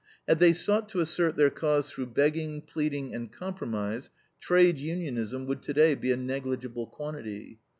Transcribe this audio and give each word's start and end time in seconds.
Had 0.27 0.39
they 0.39 0.51
sought 0.51 0.89
to 0.89 0.99
assert 0.99 1.35
their 1.35 1.51
cause 1.51 1.91
through 1.91 2.07
begging, 2.07 2.61
pleading, 2.61 3.13
and 3.13 3.31
compromise, 3.31 4.09
trade 4.39 4.79
unionism 4.79 5.45
would 5.45 5.61
today 5.61 5.93
be 5.93 6.11
a 6.11 6.17
negligible 6.17 6.87
quantity. 6.87 7.59